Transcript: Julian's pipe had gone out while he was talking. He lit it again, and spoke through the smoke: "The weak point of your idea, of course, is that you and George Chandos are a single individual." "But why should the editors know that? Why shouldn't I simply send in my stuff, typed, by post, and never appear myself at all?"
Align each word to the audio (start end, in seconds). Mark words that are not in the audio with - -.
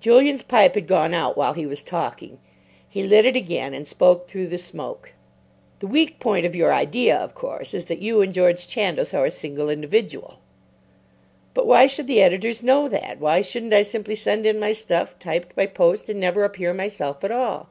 Julian's 0.00 0.40
pipe 0.40 0.76
had 0.76 0.86
gone 0.86 1.12
out 1.12 1.36
while 1.36 1.52
he 1.52 1.66
was 1.66 1.82
talking. 1.82 2.38
He 2.88 3.02
lit 3.02 3.26
it 3.26 3.36
again, 3.36 3.74
and 3.74 3.86
spoke 3.86 4.26
through 4.26 4.46
the 4.46 4.56
smoke: 4.56 5.12
"The 5.78 5.86
weak 5.86 6.18
point 6.18 6.46
of 6.46 6.56
your 6.56 6.72
idea, 6.72 7.14
of 7.14 7.34
course, 7.34 7.74
is 7.74 7.84
that 7.84 8.00
you 8.00 8.22
and 8.22 8.32
George 8.32 8.66
Chandos 8.66 9.12
are 9.12 9.26
a 9.26 9.30
single 9.30 9.68
individual." 9.68 10.38
"But 11.52 11.66
why 11.66 11.86
should 11.86 12.06
the 12.06 12.22
editors 12.22 12.62
know 12.62 12.88
that? 12.88 13.18
Why 13.20 13.42
shouldn't 13.42 13.74
I 13.74 13.82
simply 13.82 14.14
send 14.14 14.46
in 14.46 14.58
my 14.58 14.72
stuff, 14.72 15.18
typed, 15.18 15.54
by 15.54 15.66
post, 15.66 16.08
and 16.08 16.18
never 16.18 16.44
appear 16.44 16.72
myself 16.72 17.22
at 17.22 17.30
all?" 17.30 17.68